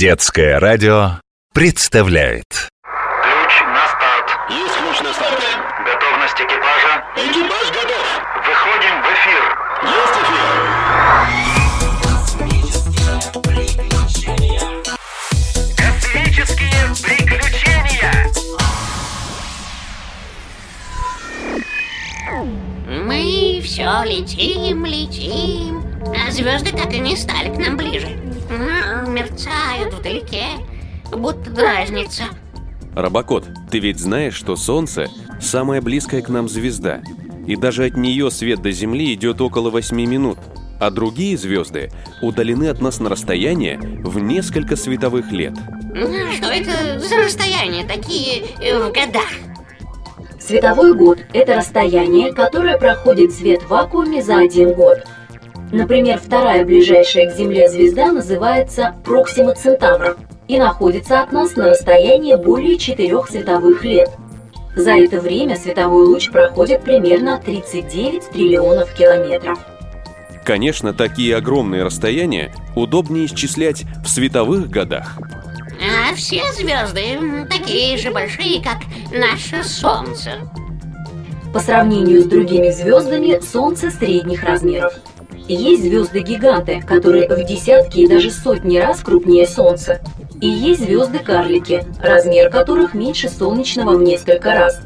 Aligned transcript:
Детское 0.00 0.56
радио 0.58 1.20
представляет 1.52 2.46
Ключ 2.48 3.60
на 3.66 3.86
старт. 3.86 4.30
Есть 4.48 4.74
ключ 4.78 4.98
на 5.02 5.12
старт. 5.12 5.38
Готовность 5.84 6.40
экипажа. 6.40 7.04
Экипаж 7.16 7.68
готов. 7.68 8.06
Выходим 8.46 9.02
в 9.02 9.06
эфир. 9.12 9.42
Есть 9.82 10.16
эфир. 10.22 10.54
Космические 15.76 16.80
приключения. 17.04 18.14
Мы 23.04 23.60
все 23.62 23.90
летим, 24.06 24.86
летим, 24.86 25.84
а 26.16 26.30
звезды 26.30 26.72
так 26.72 26.90
и 26.90 27.00
не 27.00 27.16
стали 27.16 27.50
к 27.54 27.58
нам 27.58 27.76
ближе. 27.76 28.29
Мерцают 29.40 29.94
вдалеке, 29.94 30.44
будто 31.10 31.50
дразнится. 31.50 32.24
Робокот, 32.94 33.46
ты 33.70 33.78
ведь 33.78 33.98
знаешь, 33.98 34.34
что 34.34 34.54
Солнце– 34.56 35.08
самая 35.40 35.80
близкая 35.80 36.20
к 36.20 36.28
нам 36.28 36.46
звезда, 36.48 37.00
и 37.46 37.56
даже 37.56 37.86
от 37.86 37.96
нее 37.96 38.30
свет 38.30 38.60
до 38.60 38.70
Земли 38.70 39.14
идет 39.14 39.40
около 39.40 39.70
8 39.70 39.96
минут, 39.96 40.38
а 40.78 40.90
другие 40.90 41.38
звезды 41.38 41.90
удалены 42.20 42.68
от 42.68 42.82
нас 42.82 43.00
на 43.00 43.08
расстояние 43.08 43.78
в 43.78 44.18
несколько 44.18 44.76
световых 44.76 45.32
лет. 45.32 45.54
М, 45.94 46.32
Что 46.32 46.48
это 46.48 46.98
за 46.98 47.16
расстояния 47.16 47.84
такие 47.86 48.42
э, 48.60 48.78
в 48.78 48.92
годах? 48.92 49.30
Световой 50.38 50.94
год– 50.94 51.18
это 51.32 51.56
расстояние, 51.56 52.32
которое 52.34 52.76
проходит 52.76 53.32
свет 53.32 53.62
в 53.62 53.68
вакууме 53.68 54.22
за 54.22 54.38
один 54.38 54.74
год. 54.74 54.98
Например, 55.72 56.18
вторая 56.18 56.64
ближайшая 56.64 57.30
к 57.30 57.36
Земле 57.36 57.68
звезда 57.68 58.10
называется 58.12 58.94
Проксима 59.04 59.54
Центавра 59.54 60.16
и 60.48 60.58
находится 60.58 61.20
от 61.20 61.32
нас 61.32 61.54
на 61.54 61.70
расстоянии 61.70 62.34
более 62.34 62.76
4 62.76 63.22
световых 63.28 63.84
лет. 63.84 64.10
За 64.74 64.92
это 64.92 65.20
время 65.20 65.56
световой 65.56 66.06
луч 66.06 66.30
проходит 66.30 66.82
примерно 66.82 67.40
39 67.44 68.30
триллионов 68.30 68.92
километров. 68.94 69.58
Конечно, 70.44 70.92
такие 70.92 71.36
огромные 71.36 71.84
расстояния 71.84 72.52
удобнее 72.74 73.26
исчислять 73.26 73.84
в 74.04 74.08
световых 74.08 74.68
годах. 74.70 75.18
А 75.80 76.14
все 76.14 76.42
звезды 76.52 77.46
такие 77.48 77.96
же 77.96 78.10
большие, 78.10 78.62
как 78.62 78.78
наше 79.12 79.62
Солнце. 79.62 80.32
По 81.52 81.60
сравнению 81.60 82.22
с 82.22 82.26
другими 82.26 82.70
звездами, 82.70 83.40
Солнце 83.40 83.90
средних 83.90 84.42
размеров. 84.44 84.94
Есть 85.52 85.82
звезды-гиганты, 85.82 86.80
которые 86.80 87.28
в 87.28 87.44
десятки 87.44 87.98
и 87.98 88.06
даже 88.06 88.30
сотни 88.30 88.78
раз 88.78 89.00
крупнее 89.00 89.48
Солнца. 89.48 90.00
И 90.40 90.46
есть 90.46 90.84
звезды-карлики, 90.84 91.84
размер 92.00 92.50
которых 92.50 92.94
меньше 92.94 93.28
солнечного 93.28 93.98
в 93.98 94.02
несколько 94.02 94.54
раз. 94.54 94.80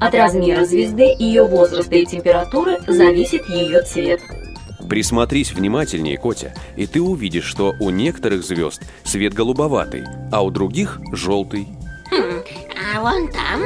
От 0.00 0.14
размера 0.14 0.64
звезды, 0.64 1.14
ее 1.18 1.44
возраста 1.44 1.96
и 1.96 2.06
температуры 2.06 2.78
зависит 2.88 3.46
ее 3.50 3.82
цвет. 3.82 4.20
Присмотрись 4.88 5.52
внимательнее, 5.52 6.16
Котя, 6.16 6.54
и 6.76 6.86
ты 6.86 7.02
увидишь, 7.02 7.44
что 7.44 7.74
у 7.78 7.90
некоторых 7.90 8.42
звезд 8.42 8.80
свет 9.04 9.34
голубоватый, 9.34 10.04
а 10.32 10.42
у 10.42 10.50
других– 10.50 10.98
желтый. 11.12 11.68
Хм, 12.10 12.40
а 12.94 13.00
вон 13.02 13.30
там 13.30 13.60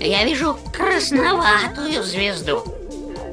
я 0.00 0.24
вижу 0.24 0.56
красноватую 0.72 2.02
звезду. 2.02 2.62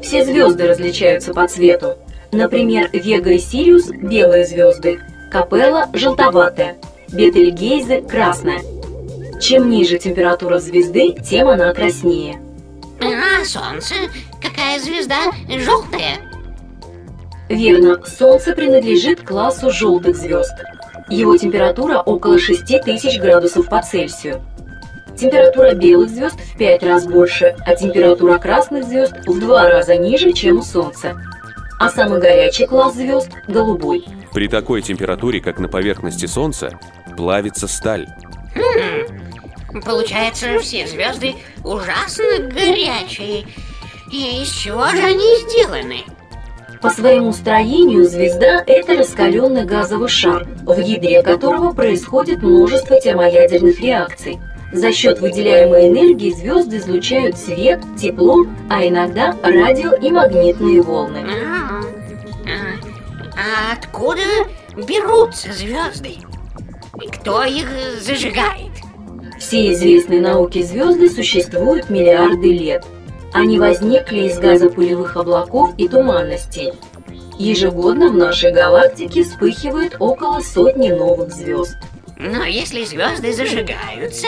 Все 0.03 0.25
звезды 0.25 0.67
различаются 0.67 1.33
по 1.33 1.47
цвету. 1.47 1.95
Например, 2.31 2.89
Вега 2.91 3.31
и 3.31 3.39
Сириус– 3.39 3.87
белые 4.01 4.45
звезды, 4.45 4.99
Капелла– 5.31 5.87
желтоватая, 5.93 6.77
Бетельгейзе– 7.11 8.01
красная. 8.09 8.61
Чем 9.39 9.69
ниже 9.69 9.97
температура 9.97 10.59
звезды, 10.59 11.15
тем 11.23 11.47
она 11.47 11.73
краснее. 11.73 12.41
А 12.99 13.45
Солнце? 13.45 13.93
Какая 14.41 14.79
звезда? 14.79 15.31
Желтая? 15.47 16.17
Верно, 17.49 18.03
Солнце 18.05 18.53
принадлежит 18.53 19.21
классу 19.21 19.71
желтых 19.71 20.17
звезд. 20.17 20.53
Его 21.09 21.37
температура 21.37 21.99
около 21.99 22.39
6000 22.39 23.19
градусов 23.19 23.69
по 23.69 23.81
Цельсию. 23.81 24.41
Температура 25.17 25.73
белых 25.73 26.09
звезд 26.09 26.35
в 26.39 26.57
5 26.57 26.83
раз 26.83 27.05
больше, 27.05 27.55
а 27.65 27.75
температура 27.75 28.37
красных 28.37 28.83
звезд 28.83 29.13
в 29.25 29.39
2 29.39 29.69
раза 29.69 29.95
ниже, 29.95 30.33
чем 30.33 30.59
у 30.59 30.61
Солнца. 30.61 31.21
А 31.79 31.89
самый 31.89 32.19
горячий 32.19 32.65
класс 32.65 32.95
звезд– 32.95 33.29
голубой. 33.47 34.03
При 34.33 34.47
такой 34.47 34.81
температуре, 34.81 35.39
как 35.39 35.59
на 35.59 35.67
поверхности 35.67 36.25
Солнца, 36.25 36.79
плавится 37.15 37.67
сталь. 37.67 38.07
Получается, 39.85 40.57
все 40.59 40.87
звезды 40.87 41.35
ужасно 41.63 42.39
горячие. 42.51 43.45
И 44.11 44.41
из 44.41 44.49
чего 44.49 44.87
же 44.87 45.03
они 45.03 45.37
сделаны? 45.41 45.97
По 46.81 46.89
своему 46.89 47.33
строению 47.33 48.07
звезда– 48.07 48.63
это 48.67 48.95
раскаленный 48.95 49.65
газовый 49.65 50.09
шар, 50.09 50.47
в 50.63 50.79
ядре 50.79 51.21
которого 51.21 51.73
происходит 51.73 52.41
множество 52.41 52.99
термоядерных 52.99 53.79
реакций. 53.81 54.39
За 54.73 54.91
счет 54.91 55.19
выделяемой 55.19 55.89
энергии 55.89 56.31
звезды 56.31 56.77
излучают 56.77 57.37
свет, 57.37 57.79
тепло, 57.97 58.45
а 58.69 58.85
иногда 58.85 59.35
радио 59.41 59.93
и 59.93 60.11
магнитные 60.11 60.81
волны. 60.81 61.25
А, 63.37 63.73
откуда 63.73 64.21
берутся 64.75 65.53
звезды? 65.53 66.15
И 67.01 67.07
Кто 67.07 67.43
их 67.43 67.67
зажигает? 68.01 68.71
Все 69.39 69.71
известные 69.73 70.21
науке 70.21 70.63
звезды 70.63 71.09
существуют 71.09 71.91
миллиарды 71.91 72.51
лет. 72.51 72.83
Они 73.33 73.59
возникли 73.59 74.21
из 74.27 74.39
газопылевых 74.39 75.15
облаков 75.15 75.71
и 75.77 75.87
туманностей. 75.87 76.73
Ежегодно 77.37 78.09
в 78.09 78.15
нашей 78.15 78.51
галактике 78.51 79.23
вспыхивает 79.23 79.97
около 79.99 80.39
сотни 80.39 80.89
новых 80.89 81.31
звезд. 81.31 81.77
Но 82.17 82.43
если 82.45 82.83
звезды 82.83 83.31
зажигаются, 83.31 84.27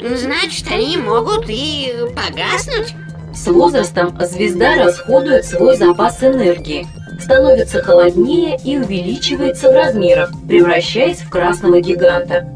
значит 0.00 0.70
они 0.70 0.96
могут 0.98 1.46
и 1.48 1.92
погаснуть. 2.14 2.94
С 3.34 3.48
возрастом 3.48 4.16
звезда 4.20 4.76
расходует 4.76 5.44
свой 5.44 5.76
запас 5.76 6.22
энергии, 6.22 6.86
становится 7.18 7.82
холоднее 7.82 8.58
и 8.64 8.78
увеличивается 8.78 9.70
в 9.70 9.74
размерах, 9.74 10.30
превращаясь 10.48 11.18
в 11.18 11.30
красного 11.30 11.80
гиганта. 11.80 12.48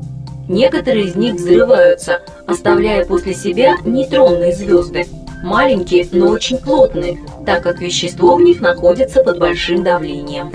Некоторые 0.49 1.07
из 1.07 1.15
них 1.15 1.35
взрываются, 1.35 2.23
оставляя 2.47 3.05
после 3.05 3.35
себя 3.35 3.77
нейтронные 3.85 4.53
звезды. 4.53 5.07
Маленькие, 5.43 6.09
но 6.13 6.29
очень 6.29 6.59
плотные, 6.59 7.19
так 7.45 7.63
как 7.63 7.81
вещество 7.81 8.37
в 8.37 8.43
них 8.43 8.61
находится 8.61 9.25
под 9.25 9.39
большим 9.39 9.83
давлением. 9.83 10.53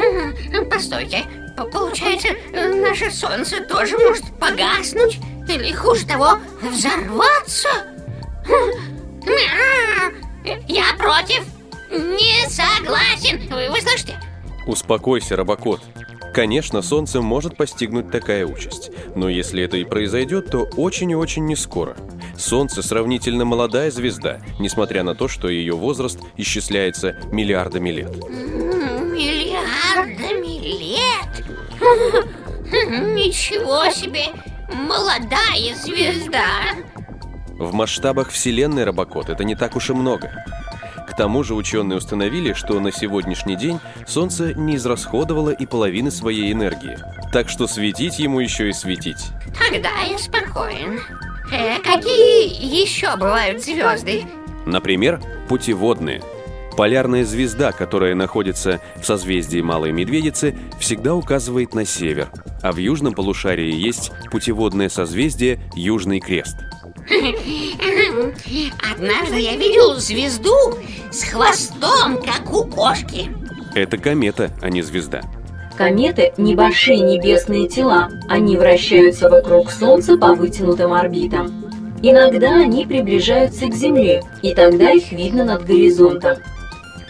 Постойте, 0.69 1.23
получается, 1.73 2.29
э, 2.53 2.73
наше 2.75 3.12
Солнце 3.12 3.57
тоже 3.67 3.97
может 3.97 4.23
погаснуть? 4.40 5.19
Или 5.50 5.73
хуже 5.73 6.06
того, 6.06 6.38
взорваться? 6.62 7.69
Хм, 8.47 8.72
а, 9.25 10.50
Я 10.67 10.84
против. 10.97 11.44
Не 11.91 12.49
согласен. 12.49 13.47
Вы, 13.49 13.69
вы 13.69 13.81
слышите? 13.81 14.19
Успокойся, 14.65 15.35
Робокот. 15.35 15.81
Конечно, 16.33 16.81
Солнце 16.81 17.21
может 17.21 17.57
постигнуть 17.57 18.11
такая 18.11 18.45
участь, 18.45 18.91
но 19.15 19.27
если 19.27 19.63
это 19.63 19.77
и 19.77 19.83
произойдет, 19.83 20.51
то 20.51 20.63
очень 20.75 21.09
и 21.11 21.15
очень 21.15 21.45
не 21.45 21.55
скоро. 21.55 21.95
Солнце 22.37 22.83
сравнительно 22.83 23.43
молодая 23.45 23.89
звезда, 23.89 24.39
несмотря 24.59 25.01
на 25.03 25.15
то, 25.15 25.27
что 25.27 25.49
ее 25.49 25.73
возраст 25.73 26.19
исчисляется 26.35 27.15
миллиардами 27.31 27.89
лет. 27.89 28.15
Миллиардами 29.09 30.59
лет? 30.77 31.45
Ничего 33.15 33.90
себе! 33.91 34.25
Молодая 34.72 35.73
звезда! 35.75 36.45
В 37.57 37.73
масштабах 37.73 38.29
Вселенной 38.29 38.83
Робокот 38.83 39.29
это 39.29 39.43
не 39.43 39.55
так 39.55 39.75
уж 39.75 39.90
и 39.90 39.93
много. 39.93 40.31
К 41.17 41.25
тому 41.25 41.43
же 41.43 41.55
ученые 41.55 41.97
установили, 41.97 42.53
что 42.53 42.79
на 42.79 42.91
сегодняшний 42.91 43.55
день 43.55 43.79
Солнце 44.05 44.53
не 44.53 44.75
израсходовало 44.75 45.49
и 45.49 45.66
половины 45.66 46.11
своей 46.11 46.52
энергии. 46.52 46.99
Так 47.34 47.49
что 47.49 47.66
светить 47.66 48.19
ему 48.19 48.40
еще 48.40 48.69
и 48.69 48.72
светить. 48.72 49.31
Тогда 49.58 49.90
я 50.08 50.16
спокоен. 50.19 50.99
Э, 51.52 51.79
какие 51.81 52.81
еще 52.84 53.16
бывают 53.16 53.64
звезды? 53.64 54.25
Например, 54.67 55.19
путеводные. 55.49 56.22
Полярная 56.78 57.25
звезда, 57.25 57.72
которая 57.72 58.14
находится 58.14 58.79
в 58.97 59.03
созвездии 59.03 59.61
Малой 59.61 59.93
Медведицы, 59.93 60.55
всегда 60.79 61.16
указывает 61.16 61.73
на 61.73 61.84
север, 61.84 62.28
а 62.61 62.72
в 62.72 62.78
южном 62.78 63.16
полушарии 63.16 63.73
есть 63.73 64.11
путеводное 64.29 64.87
созвездие 64.87 65.59
Южный 65.73 66.19
Крест. 66.19 66.58
Однажды 68.91 69.39
я 69.39 69.55
видел 69.55 69.95
звезду 69.95 70.77
с 71.11 71.23
хвостом, 71.23 72.21
как 72.21 72.53
у 72.53 72.65
кошки. 72.65 73.31
Это 73.75 73.97
комета, 73.97 74.51
а 74.61 74.69
не 74.69 74.81
звезда. 74.81 75.21
Кометы– 75.77 76.33
небольшие 76.37 76.99
небесные 76.99 77.67
тела. 77.67 78.09
Они 78.27 78.57
вращаются 78.57 79.29
вокруг 79.29 79.71
Солнца 79.71 80.17
по 80.17 80.33
вытянутым 80.33 80.91
орбитам. 80.93 81.63
Иногда 82.01 82.55
они 82.55 82.85
приближаются 82.85 83.67
к 83.67 83.73
Земле, 83.73 84.23
и 84.41 84.53
тогда 84.53 84.91
их 84.91 85.11
видно 85.11 85.45
над 85.45 85.65
горизонтом. 85.65 86.37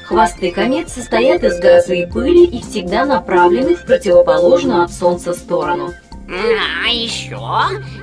Хвосты 0.05 0.51
комет 0.51 0.89
состоят 0.89 1.43
из 1.43 1.59
газа 1.59 1.93
и 1.93 2.05
пыли 2.05 2.45
и 2.45 2.61
всегда 2.61 3.05
направлены 3.05 3.75
в 3.75 3.85
противоположную 3.85 4.83
от 4.83 4.91
Солнца 4.91 5.33
сторону. 5.33 5.93
А 6.29 6.89
еще 6.89 7.39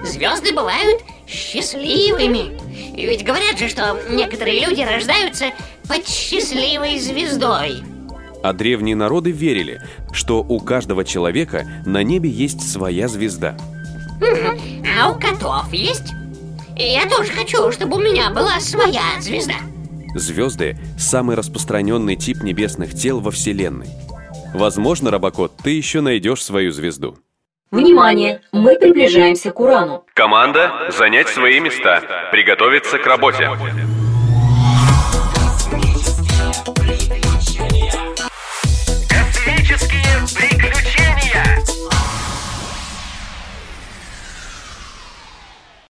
звезды 0.02 0.55
бывают 0.55 1.02
счастливыми. 1.26 2.59
Ведь 2.97 3.25
говорят 3.25 3.59
же, 3.59 3.69
что 3.69 3.99
некоторые 4.11 4.65
люди 4.67 4.82
рождаются 4.82 5.47
под 5.88 6.06
счастливой 6.06 6.99
звездой. 6.99 7.82
А 8.43 8.53
древние 8.53 8.94
народы 8.94 9.31
верили, 9.31 9.81
что 10.12 10.41
у 10.41 10.61
каждого 10.61 11.05
человека 11.05 11.67
на 11.87 12.03
небе 12.03 12.29
есть 12.29 12.71
своя 12.71 13.09
звезда. 13.09 13.56
А 15.00 15.11
у 15.11 15.19
котов 15.19 15.73
есть? 15.73 16.12
Я 16.76 17.09
тоже 17.09 17.32
хочу, 17.32 17.70
чтобы 17.73 17.97
у 17.97 18.00
меня 18.00 18.31
была 18.31 18.61
своя 18.61 19.20
звезда. 19.20 19.55
Звезды– 20.15 20.79
самый 20.99 21.37
распространенный 21.37 22.17
тип 22.17 22.43
небесных 22.43 22.94
тел 22.94 23.20
во 23.20 23.31
Вселенной. 23.31 23.88
Возможно, 24.53 25.11
Робокот, 25.11 25.56
ты 25.62 25.70
еще 25.70 26.00
найдешь 26.00 26.43
свою 26.43 26.70
звезду. 26.70 27.17
Внимание! 27.75 28.41
Мы 28.53 28.79
приближаемся 28.79 29.50
к 29.50 29.59
Урану. 29.59 30.05
Команда, 30.15 30.91
занять 30.91 31.26
свои 31.26 31.59
места. 31.59 32.29
Приготовиться 32.31 32.99
к 32.99 33.05
работе. 33.05 33.50